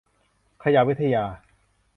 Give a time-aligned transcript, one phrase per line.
[0.63, 1.23] ขยะวิทยา